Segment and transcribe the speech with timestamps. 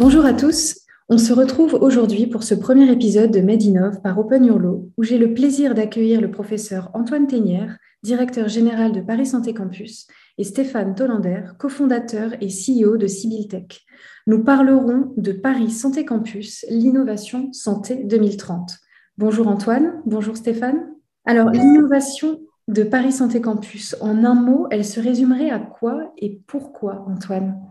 [0.00, 0.76] Bonjour à tous.
[1.10, 5.18] On se retrouve aujourd'hui pour ce premier épisode de Medinov par Open Urlo, où j'ai
[5.18, 10.06] le plaisir d'accueillir le professeur Antoine Ténière, directeur général de Paris Santé Campus,
[10.38, 13.06] et Stéphane Tollander, cofondateur et CEO de
[13.46, 13.82] Tech.
[14.26, 18.78] Nous parlerons de Paris Santé Campus, l'innovation santé 2030.
[19.18, 20.94] Bonjour Antoine, bonjour Stéphane.
[21.26, 26.40] Alors, l'innovation de Paris Santé Campus, en un mot, elle se résumerait à quoi et
[26.46, 27.69] pourquoi, Antoine?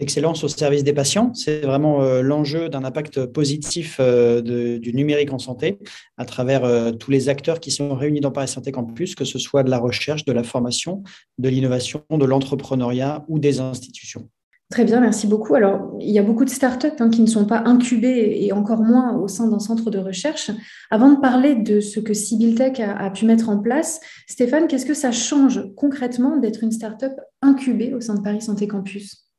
[0.00, 4.40] Excellence au service des patients, c'est vraiment euh, l'enjeu d'un impact positif euh,
[4.78, 5.78] du numérique en santé
[6.16, 9.38] à travers euh, tous les acteurs qui sont réunis dans Paris Santé Campus, que ce
[9.38, 11.02] soit de la recherche, de la formation,
[11.36, 14.26] de l'innovation, de l'entrepreneuriat ou des institutions.
[14.70, 15.54] Très bien, merci beaucoup.
[15.54, 18.82] Alors, il y a beaucoup de startups hein, qui ne sont pas incubées et encore
[18.82, 20.50] moins au sein d'un centre de recherche.
[20.90, 22.12] Avant de parler de ce que
[22.56, 26.72] Tech a, a pu mettre en place, Stéphane, qu'est-ce que ça change concrètement d'être une
[26.72, 27.12] startup
[27.42, 29.29] incubée au sein de Paris Santé Campus?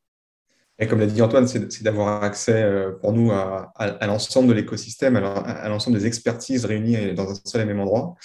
[0.82, 3.72] Et comme l'a dit Antoine, c'est d'avoir accès euh, pour nous à,
[4.08, 8.16] l'ensemble de l'écosystème, à, l'ensemble des expertises réunies dans un seul et même endroit.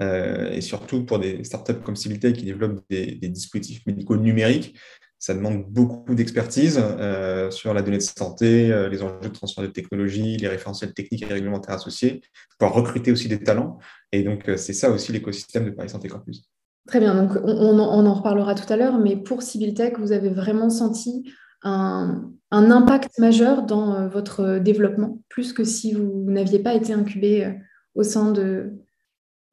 [0.00, 4.78] Euh, et surtout pour des startups comme Civiltech qui développent des, dispositifs médicaux numériques,
[5.18, 9.68] ça demande beaucoup d'expertise euh, sur la donnée de santé, les enjeux de transfert de
[9.68, 12.22] technologie, les référentiels techniques et réglementaires associés,
[12.58, 13.78] pour recruter aussi des talents.
[14.12, 16.48] Et donc, c'est ça aussi l'écosystème de Paris Santé Campus.
[16.86, 20.70] Très bien, donc on, en reparlera tout à l'heure, mais pour Civiltech, vous avez vraiment
[20.70, 21.30] senti
[21.62, 27.44] un, impact majeur dans euh, votre développement, plus que si vous n'aviez pas été incubé
[27.44, 27.52] euh,
[27.94, 28.72] au sein de,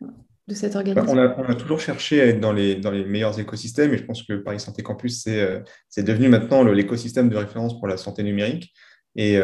[0.02, 3.94] de cette organisation on a, toujours cherché à être dans les, dans les meilleurs écosystèmes
[3.94, 5.61] et je pense que Paris Santé Campus, c'est euh,
[5.98, 8.73] devenu maintenant l'écosystème de référence pour la santé numérique.
[9.17, 9.39] Et,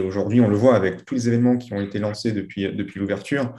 [0.00, 3.54] aujourd'hui, on le voit avec tous les événements qui ont été lancés depuis, depuis l'ouverture.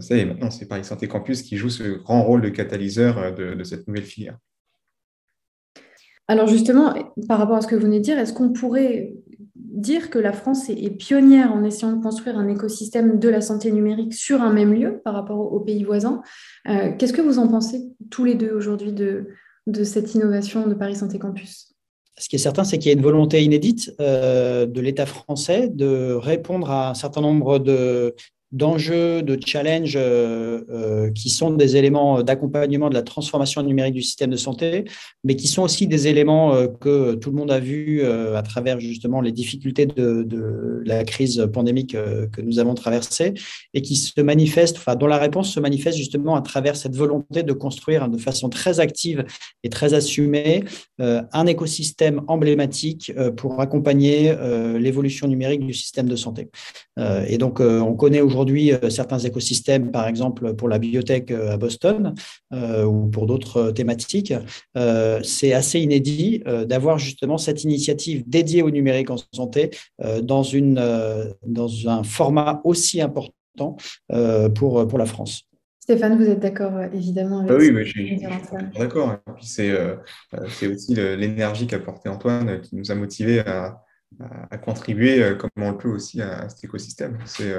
[0.00, 3.34] ça y est, maintenant, c'est Paris Santé Campus qui joue ce grand rôle de catalyseur
[3.34, 4.38] de cette nouvelle filière.
[6.28, 6.94] Alors justement,
[7.28, 9.14] par rapport à ce que vous venez de dire, est-ce qu'on pourrait
[9.76, 13.70] dire que la France est, pionnière en essayant de construire un écosystème de la santé
[13.70, 16.22] numérique sur un même lieu par rapport aux pays voisins
[16.68, 19.26] euh, Qu'est-ce que vous en pensez tous les deux aujourd'hui de,
[19.84, 21.74] cette innovation de Paris Santé Campus?
[22.18, 25.68] Ce qui est certain, c'est qu'il y a une volonté inédite euh, de l'État français
[25.68, 28.14] de répondre à un certain nombre de
[28.56, 34.02] d'enjeux, de challenges euh, euh, qui sont des éléments d'accompagnement de la transformation numérique du
[34.02, 34.84] système de santé,
[35.24, 38.80] mais qui sont aussi des éléments euh, que tout le monde a vu à travers
[38.80, 41.96] justement les difficultés de, la crise pandémique
[42.32, 43.34] que nous avons traversée
[43.74, 47.52] et qui se manifestent, dont la réponse se manifeste justement à travers cette volonté de
[47.52, 49.24] construire de façon très active
[49.64, 50.64] et très assumée
[50.98, 54.34] un écosystème emblématique pour accompagner
[54.78, 56.48] l'évolution numérique du système de santé.
[57.28, 61.52] Et donc, on connaît aujourd'hui aujourd'hui euh, certains écosystèmes, par exemple pour la biotech euh,
[61.52, 62.14] à Boston
[62.52, 64.34] euh, ou pour d'autres thématiques.
[65.22, 69.70] c'est assez inédit d'avoir justement cette initiative dédiée au numérique en santé
[70.22, 70.80] dans, une,
[71.46, 73.76] dans un format aussi important
[74.54, 75.44] pour, pour la France.
[75.80, 78.20] Stéphane, vous êtes d'accord évidemment avec ah Oui, je suis
[78.78, 79.16] d'accord.
[79.40, 83.85] c'est aussi l'énergie qu'a porté Antoine qui nous a motivés à,
[84.50, 87.18] à, contribuer comme on le peut aussi à, cet écosystème.
[87.26, 87.54] C'est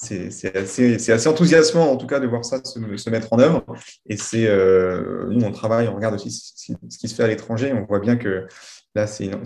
[0.00, 3.64] c'est assez, enthousiassant en tout cas de voir ça se, mettre en œuvre.
[4.06, 7.72] Et c'est euh, nous on travaille, on regarde aussi ce, qui se fait à l'étranger.
[7.74, 8.46] On voit bien que
[8.94, 9.42] là c'est une,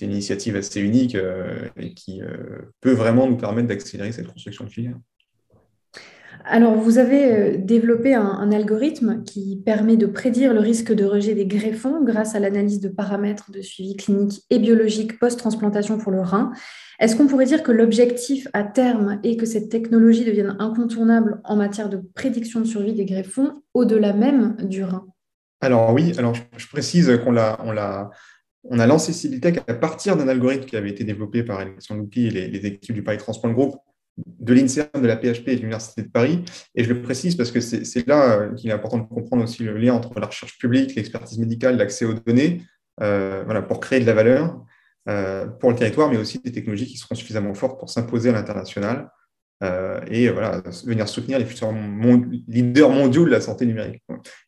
[0.00, 4.70] initiative assez unique euh, et qui euh, peut vraiment nous permettre d'accélérer cette construction de
[4.70, 4.96] filière.
[6.50, 11.34] Alors, vous avez euh, développé un, algorithme qui permet de prédire le risque de rejet
[11.34, 16.22] des greffons grâce à l'analyse de paramètres de suivi clinique et biologique post-transplantation pour le
[16.22, 16.52] rein.
[17.00, 21.56] Est-ce qu'on pourrait dire que l'objectif à terme est que cette technologie devienne incontournable en
[21.56, 25.06] matière de prédiction de survie des greffons au-delà même du rein?
[25.60, 27.58] Alors oui, alors je, précise qu'on l'a,
[28.70, 32.30] a lancé Civiltech à partir d'un algorithme qui avait été développé par Alexandre Loupi et
[32.30, 33.74] les, les équipes du Paris Transplant Group
[34.26, 36.44] de l'INSERM, de la PHP et de l'Université de Paris.
[36.74, 39.62] Et je le précise parce que c'est là euh, qu'il est important de comprendre aussi
[39.62, 42.62] le lien entre la recherche publique, l'expertise médicale, l'accès aux données,
[43.00, 44.60] euh, voilà, pour créer de la valeur
[45.08, 48.32] euh, pour le territoire, mais aussi des technologies qui seront suffisamment fortes pour s'imposer à
[48.32, 49.10] l'international
[50.08, 51.74] et voilà, venir soutenir les futurs
[52.46, 54.00] leaders mondiaux de la santé numérique.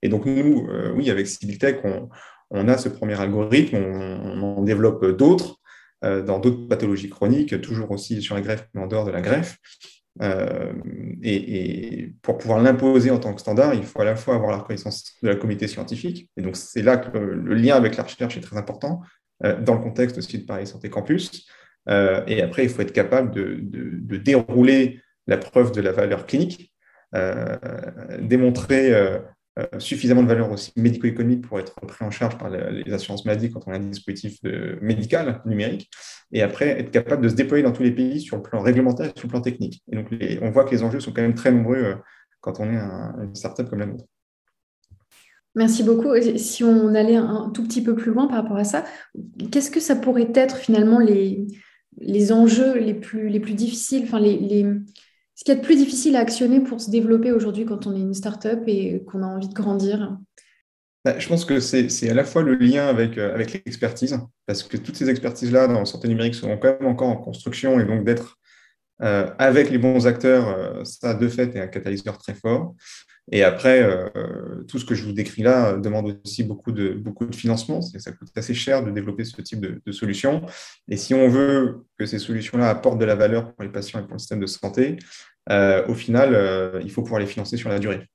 [0.02, 2.08] Et donc, nous, oui, avec Civiltech, on,
[2.52, 5.59] on, a ce premier algorithme, on en développe d'autres.
[6.02, 9.20] Euh, dans d'autres pathologies chroniques, toujours aussi sur la greffe, mais en dehors de la
[9.20, 9.58] greffe.
[10.22, 10.72] Euh,
[11.22, 14.58] et, pour pouvoir l'imposer en tant que standard, il faut à la fois avoir la
[14.58, 16.30] reconnaissance de la communauté scientifique.
[16.38, 19.02] Et donc, c'est là que le lien avec la recherche est très important,
[19.44, 21.46] euh, dans le contexte aussi de Paris Santé Campus.
[21.88, 26.72] et après, il faut être capable de, dérouler la preuve de la valeur clinique,
[28.20, 28.92] démontrer
[29.78, 33.60] suffisamment de valeur aussi médico-économique pour être pris en charge par les assurances maladie quand
[33.66, 34.38] on a un dispositif
[34.80, 35.90] médical numérique,
[36.32, 39.06] et après être capable de se déployer dans tous les pays sur le plan réglementaire
[39.06, 39.82] et sur le plan technique.
[39.90, 40.06] Et donc
[40.42, 41.96] on voit que les enjeux sont quand même très nombreux
[42.40, 44.04] quand on est une startup comme la nôtre.
[45.56, 46.14] Merci beaucoup.
[46.36, 48.84] Si on allait un tout petit peu plus loin par rapport à ça,
[49.50, 51.46] qu'est-ce que ça pourrait être finalement les,
[51.98, 54.64] les enjeux les plus, les plus difficiles, enfin les,
[55.40, 58.12] ce qui est plus difficile à actionner pour se développer aujourd'hui quand on est une
[58.12, 60.18] startup et qu'on a envie de grandir
[61.02, 64.62] bah, Je pense que c'est à la fois le lien avec, euh, avec l'expertise, parce
[64.62, 67.86] que toutes ces expertises-là dans la santé numérique sont quand même encore en construction et
[67.86, 68.36] donc d'être
[69.00, 72.74] euh, avec les bons acteurs, euh, ça de fait est un catalyseur très fort.
[73.32, 73.88] Et après,
[74.66, 77.80] tout ce que je vous décris là demande aussi beaucoup de, beaucoup de financement.
[77.80, 80.44] Ça coûte assez cher de développer ce type de, de solutions.
[80.88, 84.02] Et si on veut que ces solutions-là apportent de la valeur pour les patients et
[84.02, 84.96] pour le système de santé,
[85.48, 88.08] au final, il faut pouvoir les financer sur la durée.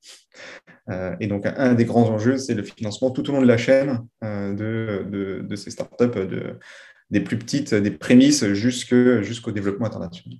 [1.20, 4.06] et donc, un des grands enjeux, c'est le financement tout au long de la chaîne
[4.22, 6.60] de, ces startups, de,
[7.10, 10.38] des plus petites, des prémices jusqu'au développement international.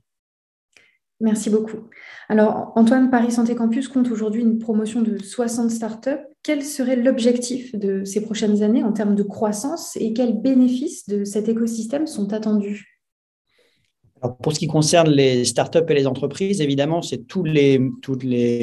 [1.22, 1.90] Merci beaucoup.
[2.28, 6.10] Alors, Antoine, Paris Santé Campus compte aujourd'hui une promotion de 60 startups.
[6.44, 11.24] Quel serait l'objectif de ces prochaines années en termes de croissance et quels bénéfices de
[11.24, 12.95] cet écosystème sont attendus?
[14.30, 17.80] Pour ce qui concerne les startups et les entreprises, évidemment, c'est tous les,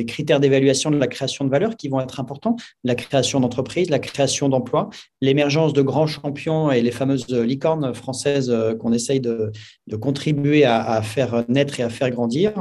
[0.07, 2.57] critères d'évaluation de la création de valeur qui vont être importants.
[2.85, 8.51] La création d'entreprises, la création d'emplois, l'émergence de grands champions et les fameuses licornes françaises
[8.51, 9.53] euh, qu'on essaye de,
[9.87, 12.53] de contribuer à, faire naître et à faire grandir.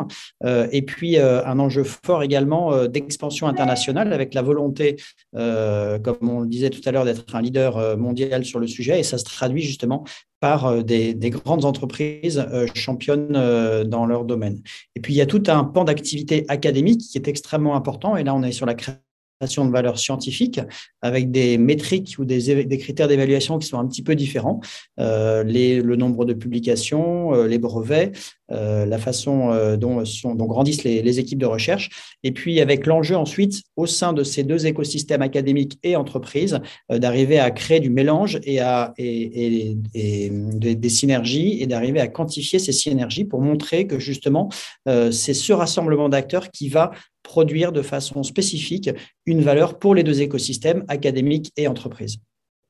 [0.44, 4.98] Euh, et puis, euh, un enjeu fort également d'expansion internationale avec la volonté,
[5.34, 9.00] comme on le disait tout à l'heure, d'être un leader mondial sur le sujet.
[9.00, 10.04] Et ça se traduit justement
[10.42, 14.62] par euh, des, grandes entreprises euh, championnes euh, dans leur domaine.
[14.96, 18.18] Et puis, il y a tout un pan d'activité académique qui est extrêmement important.
[18.18, 19.00] Et là, on est sur la création
[19.42, 20.60] de valeur scientifique
[21.02, 24.62] avec des métriques ou des, critères d'évaluation qui sont un petit peu différents.
[24.98, 28.12] les, le nombre de publications, les brevets,
[28.52, 30.04] euh, la façon euh, dont,
[30.46, 31.90] grandissent les, équipes de recherche,
[32.24, 36.60] et puis avec l'enjeu ensuite, au sein de ces deux écosystèmes académiques et entreprises,
[36.92, 42.60] euh, d'arriver à créer du mélange et, à, et, des, synergies et d'arriver à quantifier
[42.60, 44.50] ces synergies pour montrer que justement,
[44.86, 46.92] c'est ce rassemblement d'acteurs qui va
[47.32, 48.90] produire de façon spécifique
[49.26, 52.18] une valeur pour les deux écosystèmes académiques et entreprises.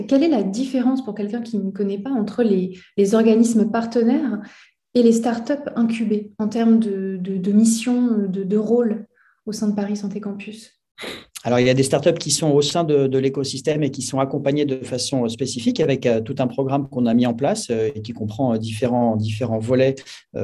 [0.07, 4.39] Quelle est la différence pour quelqu'un qui ne connaît pas entre les, organismes partenaires
[4.93, 9.07] et les startups incubées en termes de, de, mission, de, de rôle
[9.47, 10.80] au sein de Paris Santé Campus?
[11.43, 14.19] Alors, il y a des startups qui sont au sein de, l'écosystème et qui sont
[14.19, 17.89] accompagnées de façon spécifique avec euh, tout un programme qu'on a mis en place euh,
[17.95, 19.95] et qui comprend euh, différents, différents volets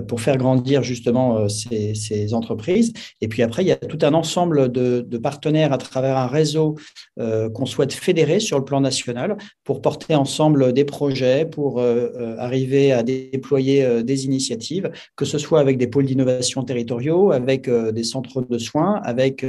[0.07, 2.91] pour faire grandir justement ces, entreprises.
[3.21, 6.75] Et puis après, il y a tout un ensemble de, partenaires à travers un réseau
[7.17, 13.01] qu'on souhaite fédérer sur le plan national pour porter ensemble des projets, pour arriver à
[13.01, 18.57] déployer des initiatives, que ce soit avec des pôles d'innovation territoriaux, avec des centres de
[18.57, 19.45] soins, avec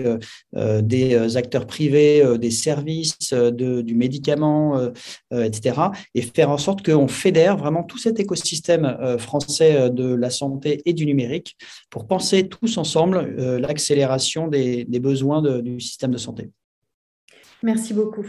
[0.55, 5.81] des acteurs privés, euh, des services, euh, du médicament, euh, etc.
[6.15, 10.93] Et faire en sorte qu'on fédère vraiment tout cet écosystème français de la santé et
[10.93, 11.57] du numérique
[11.91, 16.51] pour penser tous ensemble l'accélération des, besoins du système de santé.
[17.63, 18.27] Merci beaucoup.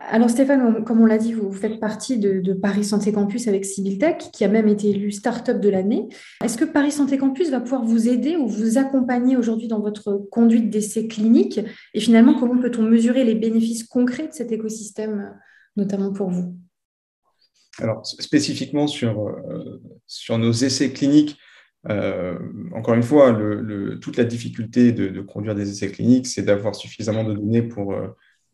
[0.00, 3.66] Alors Stéphane, comme on l'a dit, vous faites partie de, Paris Santé Campus avec
[3.98, 6.08] Tech, qui a même été élu Startup de l'année.
[6.42, 10.14] Est-ce que Paris Santé Campus va pouvoir vous aider ou vous accompagner aujourd'hui dans votre
[10.30, 11.60] conduite d'essais cliniques?
[11.94, 15.34] Et finalement, comment peut-on mesurer les bénéfices concrets de cet écosystème,
[15.76, 16.56] notamment pour vous?
[17.78, 21.36] Alors spécifiquement sur, euh, nos essais cliniques,
[21.88, 22.38] euh,
[22.72, 23.36] encore une fois,
[24.00, 27.94] toute la difficulté de, conduire des essais cliniques, c'est d'avoir suffisamment de données pour...
[27.94, 28.06] Euh,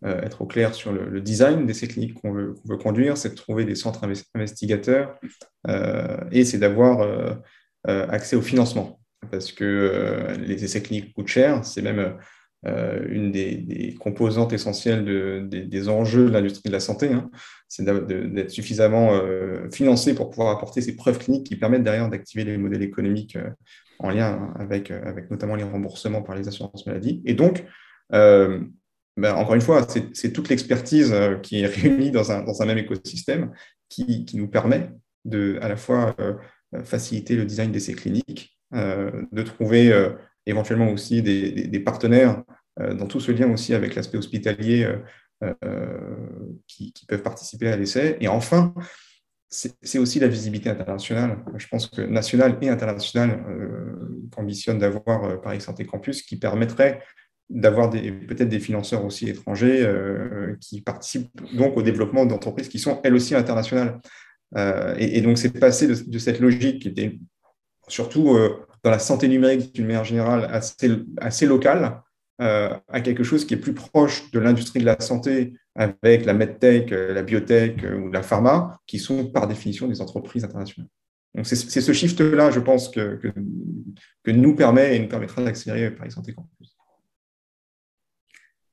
[0.04, 3.74] être au clair sur le, design d'essais cliniques qu'on veut, conduire, c'est de trouver des
[3.74, 5.18] centres investigateurs
[5.68, 7.34] euh, et c'est d'avoir euh,
[7.86, 9.00] accès au financement.
[9.30, 12.18] Parce que les essais cliniques coûtent cher, c'est même
[12.66, 17.30] une des, composantes essentielles des, enjeux de l'industrie de la santé, hein.
[17.66, 19.18] c'est d'être suffisamment
[19.72, 23.38] financé pour pouvoir apporter ces preuves cliniques qui permettent derrière d'activer les modèles économiques
[23.98, 27.22] en lien avec, avec notamment les remboursements par les assurances maladie.
[27.24, 27.64] Et donc,
[29.16, 32.66] ben, encore une fois, c'est toute l'expertise euh, qui est réunie dans un, dans un
[32.66, 33.52] même écosystème
[33.88, 34.90] qui, qui, nous permet
[35.24, 36.34] de à la fois euh,
[36.82, 39.92] faciliter le design d'essais cliniques, euh, de trouver
[40.46, 42.42] éventuellement aussi des, des, partenaires
[42.76, 44.92] dans tout ce lien aussi avec l'aspect hospitalier
[46.66, 48.16] qui, qui, peuvent participer à l'essai.
[48.20, 48.74] Et enfin,
[49.48, 51.44] c'est aussi la visibilité internationale.
[51.56, 53.44] Je pense que nationale et internationale
[54.32, 57.00] qu'ambitionne d'avoir Paris Santé Campus, qui permettrait
[57.50, 63.00] d'avoir peut-être des financeurs aussi étrangers euh, qui participent donc au développement d'entreprises qui sont
[63.04, 64.00] elles aussi internationales.
[64.56, 67.18] Euh, et, donc, c'est passé de, cette logique qui était
[67.88, 68.38] surtout
[68.82, 72.00] dans la santé numérique d'une manière générale assez, assez locale
[72.38, 76.90] à quelque chose qui est plus proche de l'industrie de la santé avec la medtech,
[76.90, 80.88] la biotech ou la pharma, qui sont par définition des entreprises internationales.
[81.34, 86.12] Donc, c'est ce shift-là, je pense, que, que, nous permet et nous permettra d'accélérer Paris
[86.12, 86.34] Santé.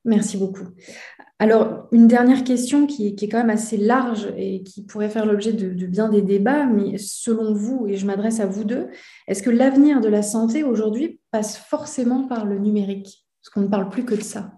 [0.04, 0.66] Merci beaucoup.
[1.38, 5.52] Alors, une dernière question qui, est quand même assez large et qui pourrait faire l'objet
[5.52, 8.88] de, bien des débats, mais selon vous, et je m'adresse à vous deux,
[9.26, 13.26] est-ce que l'avenir de la santé aujourd'hui passe forcément par le numérique?
[13.42, 14.52] Parce qu'on ne parle plus que de ça.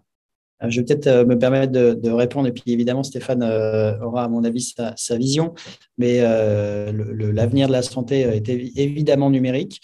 [0.63, 4.25] Euh, je vais peut-être euh, me permettre de, répondre, et puis évidemment, Stéphane euh, aura,
[4.25, 5.55] à mon avis, sa, vision,
[5.99, 9.81] mais l'avenir de la santé est évidemment numérique.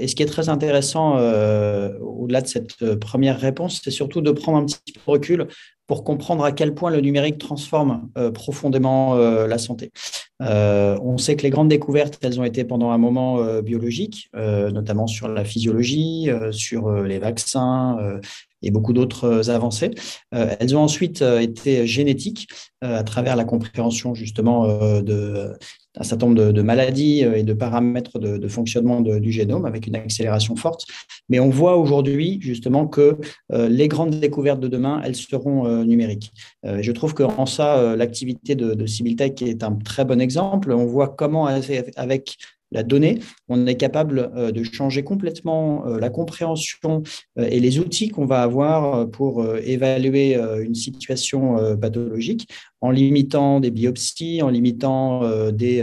[0.00, 4.58] Et ce qui est très intéressant, au-delà de cette première réponse, c'est surtout de prendre
[4.58, 5.48] un petit peu recul
[5.86, 9.92] pour comprendre à quel point le numérique transforme profondément la santé.
[10.40, 15.28] on sait que les grandes découvertes, elles ont été pendant un moment biologiques, notamment sur
[15.28, 18.18] la physiologie, sur les vaccins,
[18.62, 19.90] et beaucoup d'autres euh, avancées.
[20.34, 22.48] Euh, elles ont ensuite euh, été génétiques
[22.82, 24.66] à travers la compréhension justement
[25.00, 25.54] de
[25.98, 30.56] un certain nombre de, maladies et de paramètres de, fonctionnement du génome avec une accélération
[30.56, 30.84] forte.
[31.30, 33.16] Mais on voit aujourd'hui justement que
[33.50, 36.32] les grandes découvertes de demain, elles seront numériques.
[36.64, 40.72] je trouve qu'en ça, l'activité de, de Tech est un très bon exemple.
[40.72, 42.36] On voit comment, avec
[42.72, 47.02] la donnée, on est capable euh, de changer complètement euh, la compréhension
[47.38, 52.48] euh, et les outils qu'on va avoir pour évaluer une situation pathologique
[52.80, 55.82] en limitant des biopsies, en limitant des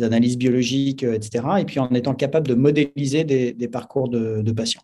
[0.00, 1.44] analyses biologiques, euh, etc.
[1.60, 4.82] Et puis en étant capable de modéliser des, parcours de, patients.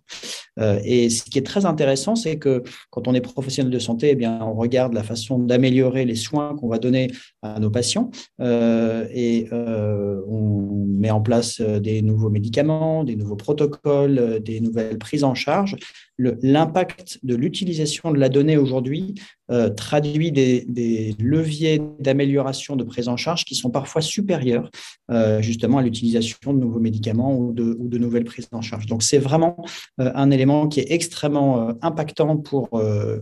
[0.59, 4.11] Euh, et ce qui est très intéressant, c'est que quand on est professionnel de santé,
[4.11, 7.11] eh bien, on regarde la façon d'améliorer les soins qu'on va donner
[7.43, 8.11] à nos patients
[8.41, 15.25] euh, et on met en place des nouveaux médicaments, des nouveaux protocoles, des nouvelles prises
[15.25, 15.77] en charge
[16.19, 19.15] l'impact de l'utilisation de la donnée aujourd'hui
[19.51, 24.71] euh, traduit des, leviers d'amélioration de prise en charge qui sont parfois supérieurs
[25.11, 28.85] euh, justement à l'utilisation de nouveaux médicaments ou de, ou de, nouvelles prises en charge.
[28.85, 29.57] Donc c'est vraiment
[30.01, 32.69] euh, un élément qui est extrêmement impactant pour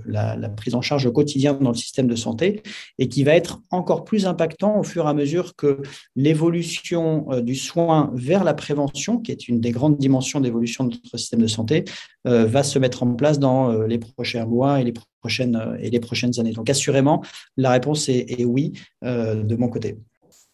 [0.06, 2.62] la, la, prise en charge au quotidien dans le système de santé
[2.98, 5.80] et qui va être encore plus impactant au fur et à mesure que
[6.16, 11.18] l'évolution du soin vers la prévention, qui est une des grandes dimensions d'évolution de notre
[11.18, 11.84] système de santé,
[12.24, 15.76] va se mettre mettre en place dans euh, les prochains mois et les prochaines, euh,
[15.80, 16.52] et les prochaines années.
[16.52, 17.22] Donc, assurément,
[17.56, 18.74] la réponse est, oui
[19.04, 19.98] euh, de mon côté.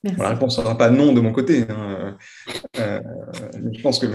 [0.02, 1.64] la réponse ne sera pas non de mon côté.
[1.68, 2.16] Hein.
[2.74, 4.06] je pense que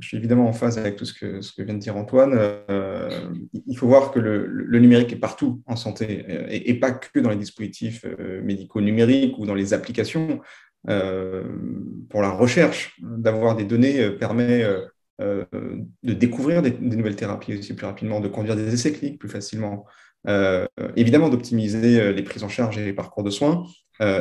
[0.00, 2.34] je suis évidemment en phase avec tout ce que, ce que vient de dire Antoine.
[3.52, 7.36] il faut voir que le, numérique est partout en santé et, pas que dans les
[7.36, 8.04] dispositifs
[8.42, 10.40] médicaux numériques ou dans les applications.
[10.84, 14.64] pour la recherche, d'avoir des données permet
[15.20, 15.44] euh,
[16.04, 19.84] de découvrir des, nouvelles thérapies aussi plus rapidement, de conduire des essais cliniques plus facilement,
[20.28, 23.64] euh, évidemment d'optimiser euh, les prises en charge et les parcours de soins,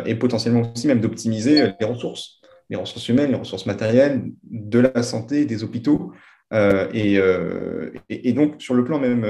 [0.08, 5.04] et potentiellement aussi même d'optimiser les ressources, les ressources humaines, les ressources matérielles de la
[5.04, 6.14] santé, des hôpitaux.
[6.52, 9.24] Et, donc, sur le plan même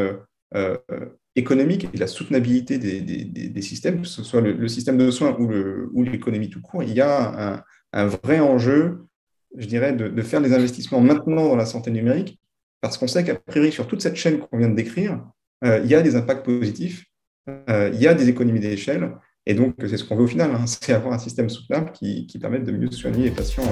[1.35, 6.01] économique et de la soutenabilité des, systèmes, que ce soit le, système de soins ou
[6.03, 9.07] l'économie tout court, il y a un vrai enjeu
[9.57, 12.39] je dirais, de, faire des investissements maintenant dans la santé numérique,
[12.81, 15.19] parce qu'on sait qu'à priori, sur toute cette chaîne qu'on vient de décrire,
[15.65, 17.05] euh, il y a des impacts positifs,
[17.49, 19.11] euh, il y a des économies d'échelle,
[19.45, 22.27] et donc c'est ce qu'on veut au final, hein, c'est avoir un système soutenable qui,
[22.27, 23.63] qui permette de mieux soigner les patients.